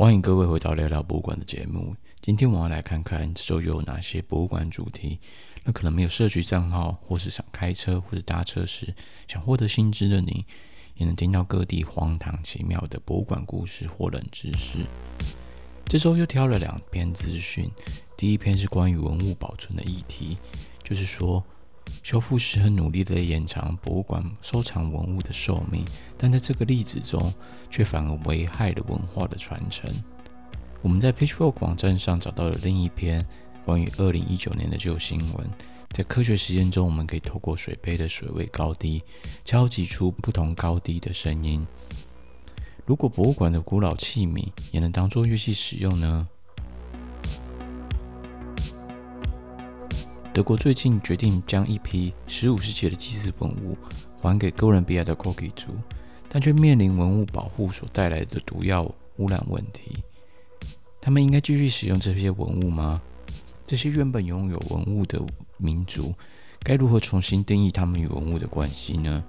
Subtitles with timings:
[0.00, 1.94] 欢迎各位回到聊聊博物馆的节目。
[2.22, 5.20] 今天我要来看看这周有哪些博物馆主题。
[5.62, 8.94] 那可能没有社区账号，或是想开车或是搭车时
[9.28, 10.46] 想获得新知的你，
[10.94, 14.78] 也能听到各地荒唐奇妙的博物馆故事或冷知识。
[15.84, 17.70] 这周又挑了两篇资讯，
[18.16, 20.38] 第一篇是关于文物保存的议题，
[20.82, 21.44] 就是说。
[22.02, 25.84] 修复师很努力地延长博物馆收藏文物的寿命，
[26.16, 27.32] 但在这个例子中，
[27.70, 29.90] 却反而危害了文化的传承。
[30.82, 33.26] 我们在 Pitchfork 网站上找到了另一篇
[33.64, 35.50] 关于2019年的旧新闻。
[35.92, 39.02] 在科学实验中，我们可以透过水杯的水位高低，
[39.44, 41.66] 敲击出不同高低的声音。
[42.86, 46.28] 如果博物馆的古老器皿也能当做乐器使用呢？
[50.32, 53.76] 德国最近决定将一批15世纪的祭祀文物
[54.20, 55.66] 还给哥伦比亚的 c o k i 族，
[56.28, 58.82] 但却面临文物保护所带来的毒药
[59.16, 59.98] 污染问题。
[61.00, 63.02] 他们应该继续使用这些文物吗？
[63.66, 65.20] 这些原本拥有文物的
[65.56, 66.14] 民族
[66.60, 69.22] 该如何重新定义他们与文物的关系呢？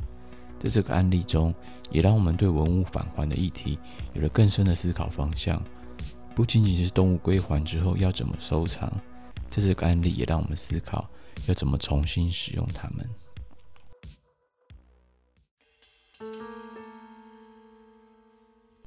[0.59, 1.53] 在这个案例中，
[1.89, 3.79] 也让我们对文物返还的议题
[4.13, 5.59] 有了更深的思考方向，
[6.35, 8.91] 不仅仅是动物归还之后要怎么收藏。
[9.52, 11.07] 这是个案例也让我们思考
[11.47, 13.07] 要怎么重新使用它们。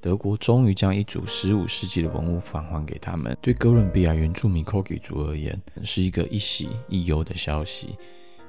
[0.01, 7.97] 德国终于将一组十五世纪的文物返还给他们，对哥伦比亚原住民 Kogi 族而言，是一个一喜一忧的消息。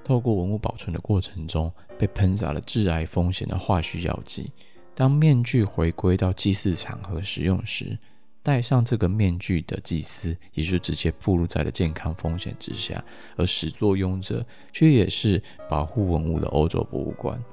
[0.03, 4.51] 透过文物保存的过程中，被喷洒了致癌风险的化学药剂，
[4.93, 7.97] 当面具回归到祭祀场合使用时，
[8.45, 13.03] 戴上这个面具的祭司，也就直接暴露在了健康风险之下，
[13.35, 17.43] 而始作俑者却也是保护文物的欧洲博物馆。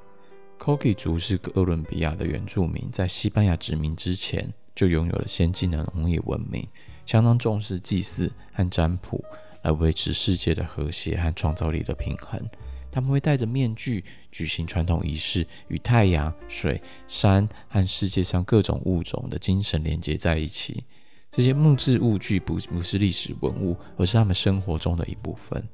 [0.58, 6.68] koki 族是哥伦比亚的原住民，在西班牙殖民之前就拥有了先进的农业文明，
[7.06, 9.24] 相当重视祭祀和占卜，
[9.62, 12.38] 来维持世界的和谐和创造力的平衡。
[12.92, 20.84] 他们会戴着面具举行传统仪式，与太阳、水、山和世界上各种物种的精神连接在一起。
[21.30, 25.66] 这些木质物具不不是历史文物，而是他们生活中的一部分。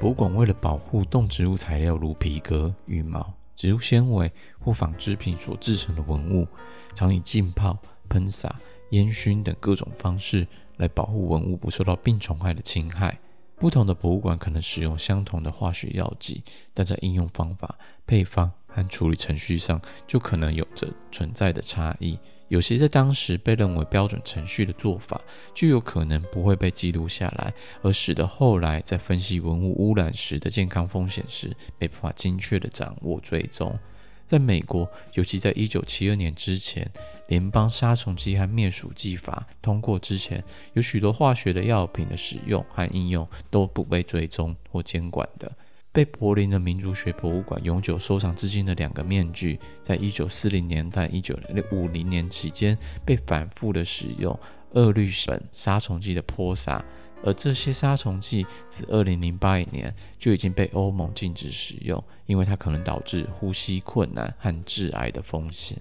[0.00, 6.46] 博物馆为了保护动植物材料如皮革、羽毛、植物纤维或纺织品所制成的文物，
[6.94, 7.76] 常以浸泡、
[8.08, 8.60] 喷洒、
[8.90, 13.18] 烟熏等各种方式来保护文物不受到病虫害的侵害。
[13.62, 16.42] 不同的博物馆可能使用相同的化学药剂，
[16.74, 22.18] 但在应用方法、配方和处理程序上就可能有着存在的差异。
[22.48, 25.20] 有些在当时被认为标准程序的做法，
[25.54, 33.78] 就有可能不会被记录下来，而使得后来在分析文物污染时的健康风险时，没办法精确地掌握追踪。
[34.26, 36.90] 在美国，尤其在一九七二年之前，
[37.32, 40.44] 联邦杀虫剂和灭鼠剂法通过之前，
[40.74, 45.50] 有许多化学的药品的使用和应用都不被追踪或监管的。
[45.92, 51.34] 被柏林的民族学博物馆永久收藏至今的两个面具，在一九四零年代、一九
[51.70, 54.38] 五零年期间被反复的使用
[54.74, 56.84] 二氯苯杀虫剂的泼洒。
[57.24, 65.80] 而这些杀虫剂自二零零八年就已经被欧盟禁止使用，因为它可能导致呼吸困难和致癌的风险。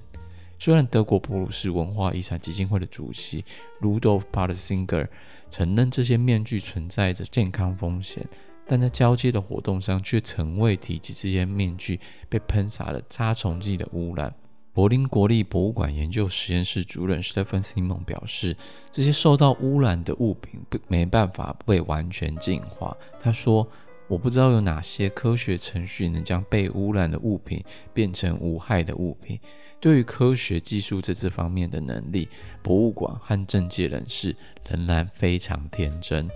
[0.63, 3.43] 虽然德国普鲁士文化遗产基金会的主席
[3.81, 5.07] Rudolf Patsinger
[5.49, 8.23] 承认这些面具存在着健康风险，
[8.67, 14.31] 但在交接的活动上却从未提及这些面具被喷洒了杀虫剂的污染。
[14.71, 18.55] 柏林国立博物馆研究实验室主任 Stefan Simon 表示，
[18.91, 22.95] 这些受到污染的物品不没办法被完全净化。
[23.19, 23.67] 他说
[24.11, 27.63] ：“我不知道有哪些科学程序能将被污染的物品
[27.93, 29.39] 变成无害的物品。
[29.79, 32.27] 对于科学技术在这方面的能力，
[32.61, 34.35] 博物馆和政界人士
[34.67, 36.29] 仍然非常天真。”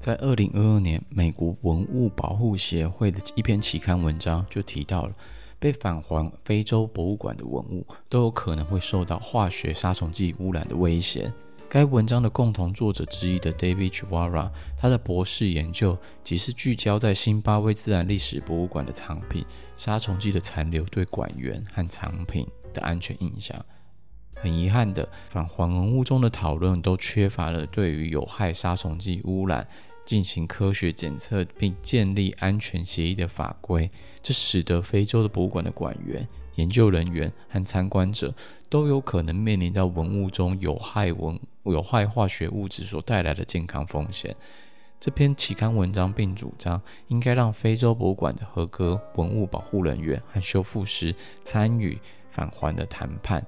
[0.00, 5.14] 在二零二二年，美国文物保护协会的一篇期刊文章就提到了。
[5.60, 11.32] 被返还非洲博物馆的文物都有可能会受到化学杀虫剂污染的危险。
[11.70, 19.44] 该文章的共同作者之一的 David Chivara，他的博士研究即是聚焦在新巴威自然历史博物馆的藏品
[19.76, 23.62] 杀虫剂的残留对馆员和藏品的安全影响。
[24.34, 29.68] 很遗憾的，返还文物中的讨论都缺乏了对于有害杀虫剂污染。
[30.06, 33.90] 进行科学检测并建立安全协议的法规，
[34.22, 36.26] 这使得非洲的博物馆的馆员、
[36.58, 38.34] 研究人员和参观者
[38.68, 44.34] 都有可能面临到文物中有害文有害化学物质所带来的健康风险。
[45.00, 51.14] 这篇期刊文章并主张，应该让非洲博物馆的合格文物保护人员和修复师
[51.44, 51.96] 参与
[52.30, 53.46] 返还的谈判。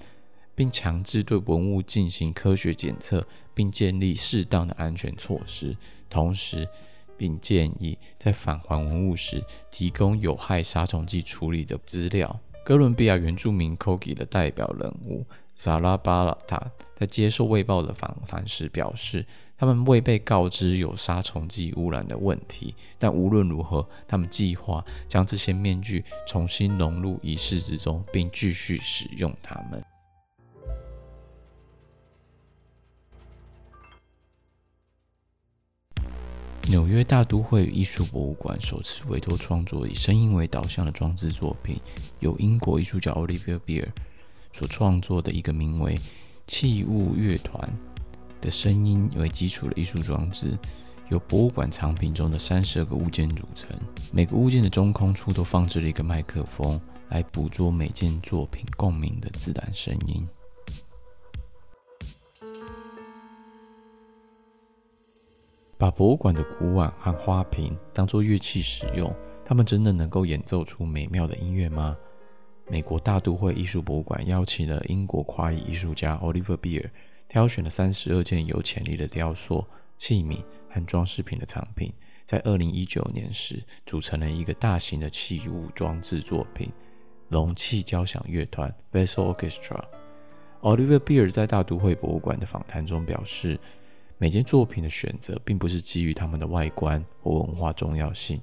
[0.52, 5.74] 并强制对文物进行科学检测，并建立适当的安全措施。
[6.10, 6.68] 同时，
[7.16, 12.38] 并建议在返还文物时提供有害杀虫剂处理的资料。
[12.70, 15.26] 哥伦比亚原住民 Kogi 的代表人物
[15.56, 19.26] 萨拉巴拉塔在接受《卫报》的访谈时表示，
[19.58, 29.84] 他们未被告知有杀虫剂污染的问题，但无论如何，他们计划将这些面具重新融入仪式之中，并继续使用它们。
[36.70, 41.80] 纽约大都会艺术博物馆首次委托创作以声音为导向的装置作品，
[42.20, 43.88] 由英国艺术家 Olivia Beer
[44.52, 45.96] 所创作的一个名为
[46.46, 47.68] 《器物乐团》
[48.40, 50.56] 的声音为基础的艺术装置，
[51.08, 53.68] 由博物馆藏品中的三十二个物件组成。
[54.12, 60.24] 每个物件的中空处都放置了一个麦克风，来捕捉每件作品共鸣的自然声音。
[65.80, 69.10] 把博物馆的古碗和花瓶当作乐器使用，
[69.42, 71.96] 他们真的能够演奏出美妙的音乐吗？
[72.68, 76.90] 美国大都会艺术博物馆邀请了英国跨裔艺术家 Oliver Beer，
[77.28, 79.64] 挑选了三十二件有潜力的雕塑、
[79.96, 81.90] 器皿和装饰品的藏品，
[82.26, 86.70] 在二零一九年时组成了一个大型的器物装置作品——
[87.30, 89.82] 容器交响乐团 （Vessel Orchestra）。
[90.60, 93.58] Oliver Beer 在大都会博物馆的访谈中表示。
[94.20, 98.38] 每件作品的选择，并不是基于它们的外观或文化重要性，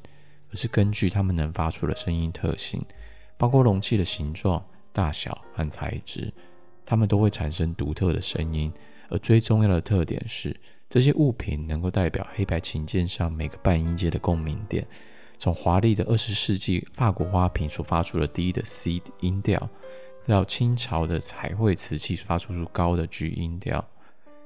[0.50, 2.84] 而是根据它们能发出的声音特性，
[3.38, 6.34] 包括容器的形状、大小和材质，
[6.84, 8.74] 它们都会产生独特的声音。
[9.10, 10.60] 而最重要的特点是，
[10.90, 14.84] 这些物品能够代表黑白琴键上每个半音阶的共鸣点，
[15.38, 19.70] 从华丽的二十世纪法国花瓶所发出的低的 C 音调，
[20.26, 23.88] 到清朝的彩绘瓷器发出出高的 G 音调。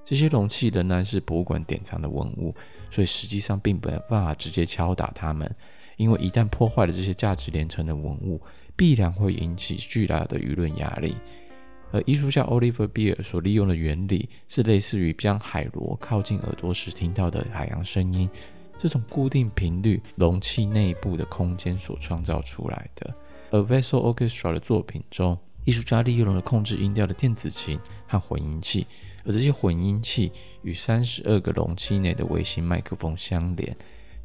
[0.04, 2.54] 这些容器仍然是博物馆典藏的文物，
[2.90, 5.50] 所以实际上并没有办法直接敲打它们，
[5.96, 8.42] 因为一旦破坏了这些价值连城的文物，
[8.76, 11.16] 必然会引起巨大的舆论压力。
[11.92, 18.30] 而艺术家 Oliver Beer 所利用的原理是类似于将海螺靠近耳朵时听到的海洋声音，
[18.78, 23.14] 这种固定频率容器内部的空间所创造出来的。
[23.52, 27.78] 而 Vessel Orchestra 的作品中，艺术家利用了控制音调的电子琴
[28.08, 28.88] 和混音器。
[29.26, 30.32] 而这些混音器
[30.62, 33.76] 与三十二个容器内的微型麦克风相连，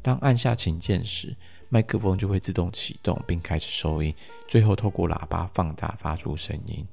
[0.01, 1.35] 当按下琴键时，
[1.69, 4.13] 麦克风就会自动启动并开始收音，
[4.47, 6.85] 最后透过喇叭放大发出声音。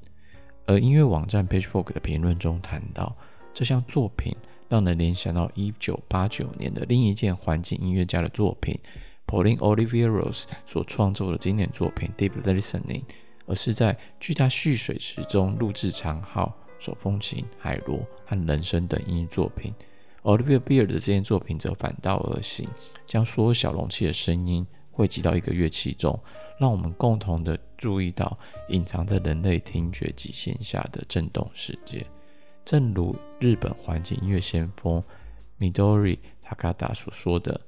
[0.67, 3.15] 而音乐网站 Pitchfork 的评论中谈到，
[3.53, 4.35] 这项作品
[4.69, 8.79] 让人联想到一九八九年的另一件环境音乐家的作品
[9.27, 13.05] Pauline Oliveros 所创作的经典作品 Deep Listening，
[13.47, 16.57] 而是在巨大蓄水池中录制长号。
[16.85, 19.73] 手风琴、海螺和人声等音乐作品。
[20.23, 22.69] Oliver Beard 的这件作品则反道而行，
[23.07, 26.19] 将所有小容器的声音汇集到一个乐器中，
[26.61, 28.39] 让我们共同的注意到
[28.69, 32.07] 隐藏在人类听觉极限下的震动世界。
[32.67, 35.03] 正如日本环境音乐先锋
[35.59, 37.59] Midori Takada 所说的：“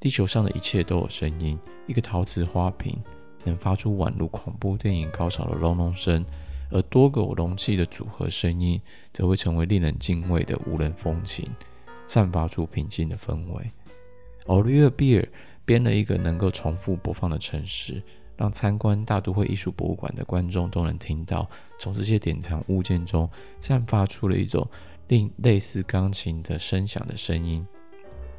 [0.00, 1.58] 地球上的一切都有声音。
[1.86, 2.98] 一个陶瓷花瓶
[3.44, 6.24] 能发出宛如恐怖电影高潮的隆隆声。”
[6.72, 8.80] 而多个容器的组合声音，
[9.12, 11.46] 则会成为令人敬畏的无人风琴，
[12.06, 13.70] 散发出平静的氛围。
[14.46, 15.28] Oliver Beer
[15.64, 18.02] 编了一个能够重复播放的程式，
[18.36, 21.48] 让参观大都会艺术博物馆的观众都能听到
[21.78, 24.66] 从这些典藏物件中散发出了一种
[25.08, 27.64] 令类似钢琴的声响的声音。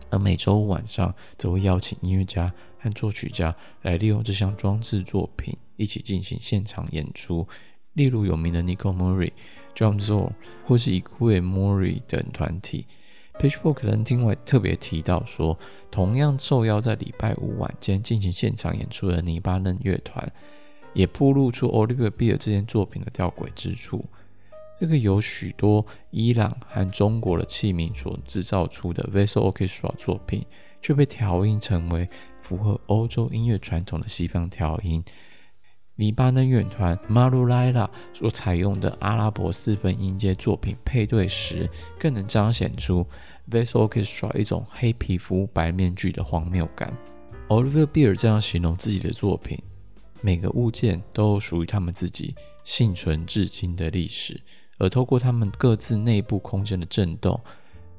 [0.09, 7.47] 而每周五晚上，则会邀请音乐家和作曲家来利用这项装置作品一起进行现场演出。
[7.93, 9.31] 例如有名的 Nico Murray、
[9.75, 10.31] John Zor
[10.65, 12.85] 或是 Ikue Murray 等团体。
[13.39, 15.57] Pitchfork 人另外特别提到说，
[15.89, 20.31] 同样受邀在礼拜五晚间进行现场演出的黎巴嫩乐团，
[20.93, 24.05] 也曝露出 Oliver Beer 这件作品的吊诡之处。
[24.79, 30.45] 这个由许多伊朗和中国的器皿所制造出的 Vessel Orchestra 作品，
[30.81, 32.07] 却被调音成为
[32.41, 35.03] 符合欧洲音乐传统的西方调音。
[35.95, 41.69] 黎巴嫩乐团 Marulaila 所采用的阿拉伯四分音阶作品配对时，
[41.99, 43.05] 更能彰显出
[43.51, 46.91] Vessel Orchestra 一种黑皮肤白面具的荒谬感。
[47.47, 49.59] Oliver Beer 这样形容自己的作品：
[50.21, 52.33] 每个物件都属于他们自己
[52.63, 54.41] 幸存至今的历史，
[54.79, 57.39] 而透过他们各自内部空间的震动，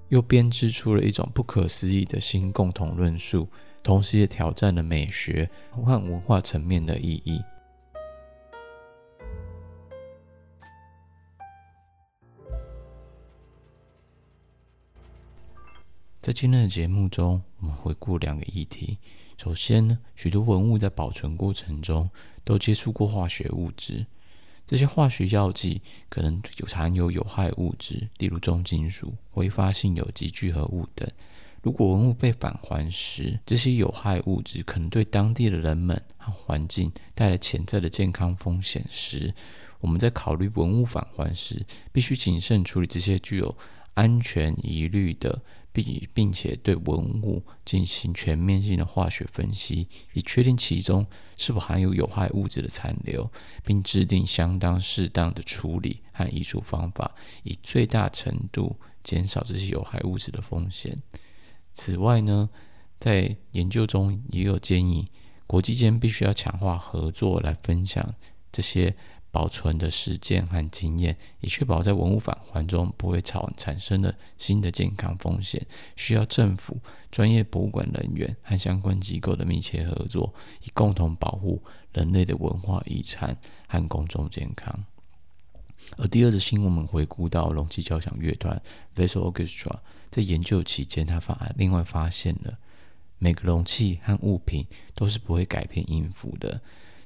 [0.09, 3.47] 又编织出了一种不可思议的新共同论述，
[3.85, 7.41] 同时也挑战了美学和文化层面的意义。
[16.25, 18.97] 在今天的节目中，我们回顾两个议题。
[19.37, 22.09] 首先呢，许多文物在保存过程中
[22.45, 24.07] 都接触过化学物质，
[24.67, 31.07] 这些化学药剂可能有含有有害物质，例如重金属、挥发性有机聚合物等。
[31.61, 39.35] 如果文物被返还时，这些有害物质可能对当地的人们和环境带来潜在的健康风险时，
[39.79, 43.55] 我们在考虑文物返还时，必须谨慎处理这些具有
[43.93, 45.43] 安全疑虑的。
[45.75, 51.05] 并并且对文物进行全面性的化学分析，以确定其中
[51.37, 53.29] 是否含有有害物质的残留，
[53.65, 57.13] 并制定相当适当的处理和移除方法，
[57.43, 60.97] 以最大程度减少这些有害物质的风险。
[61.75, 62.49] 此外呢，
[63.01, 65.05] 在研究中也有建议，
[65.45, 68.15] 国际间必须要强化合作来分享
[68.53, 68.95] 这些。
[69.35, 75.61] 保存的时间和经验，以确保在文物返还中不会产产生的新的健康风险，
[75.97, 76.79] 需要政府、
[77.11, 81.61] 专业博物馆人员和相关机构的密切合作，以共同保护
[81.93, 83.37] 人类的文化遗产
[83.67, 84.85] 和公众健康。
[85.97, 88.63] 而第二则新闻，我们回顾到容器交响乐团
[88.95, 89.79] Vessel Orchestra
[90.13, 92.57] 在研究期间，他发另外发现了
[93.19, 94.65] 每个容器和物品
[94.95, 96.61] 都是不会改变音符的。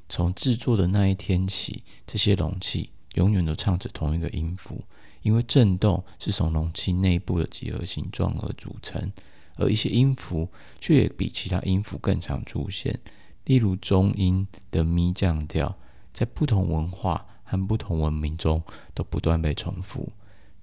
[0.09, 4.83] 从制作的那一天起，这些容器永远都唱着同一个音符，
[5.23, 9.13] 因为振动是从容器内部的几何形状而组成，
[9.57, 10.49] 而一些音符
[10.81, 12.99] 却也比其他音符更常出现。
[13.45, 15.77] 例如中音的咪降调，
[16.13, 18.63] 在不同文化和不同文明中
[18.95, 20.13] 都不断被重复。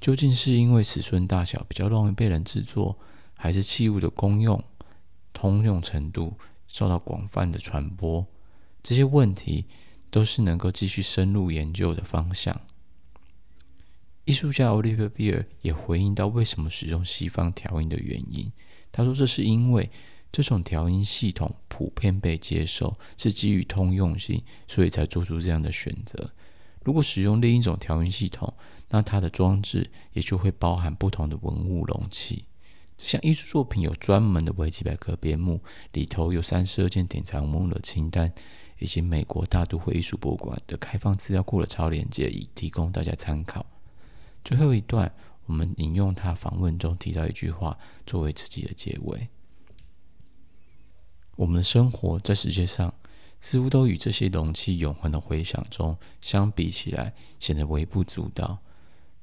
[0.01, 2.97] 究竟是因为尺寸大小比较容易被人制作，
[3.33, 4.63] 还是器物的功用、
[5.33, 6.33] 通用程度
[6.67, 8.25] 受到广泛的传播？
[8.85, 9.65] 这些问题
[10.11, 12.61] 都是能够继续深入研究的方向。
[14.25, 18.51] 艺术家 Oliver Beer 也回应到为什么使用西方调音的原因。
[18.91, 19.89] 他说：“这是因为
[20.31, 26.31] 这种调音系统普遍被接受，是基于通用性，所以才做出这样的选择。
[26.83, 28.53] 如果使用另一种调音系统，
[28.89, 32.45] 那它的装置也就会包含不同的文物容器。
[32.99, 35.63] 像艺术作品有专门的维基百科编目，
[35.93, 38.31] 里头有三十二件典藏文物的清单。”
[38.79, 43.65] 以及美国大都会艺术博物馆的开放资料库的超链接，以提供大家参考。
[44.43, 45.13] 最后一段，
[45.45, 49.29] 我们引用他访问中提到一句话作为自己的结尾：
[51.35, 52.93] 我们的生活在世界上，
[53.39, 58.59] 似乎都与这些容器永恒的回响中相比起来，显得微不足道。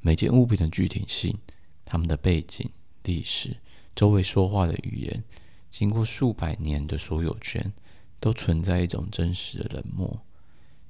[0.00, 1.38] 每件物品的具体性、
[1.84, 2.68] 它们的背景、
[3.04, 3.56] 历史、
[3.94, 5.22] 周围说话的语言，
[5.70, 7.72] 经过数百年的所有权。
[8.22, 10.20] 都存在一种真实的冷漠，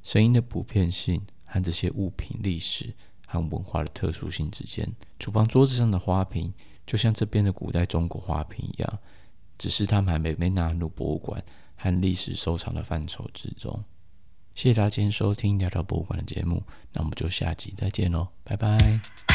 [0.02, 2.92] 声音的普遍性和这些物品历史
[3.26, 4.86] 和文化的特殊性之间。
[5.18, 6.52] 厨房桌子上的花瓶，
[6.86, 8.98] 就像这边的古代中国花瓶一样，
[9.56, 11.42] 只是它们还没被纳入博物馆
[11.74, 13.82] 和历史收藏的范畴之中。
[14.54, 16.62] 谢谢大家今天收听聊聊博物馆的节目，
[16.92, 19.31] 那我们就下集再见喽，拜拜。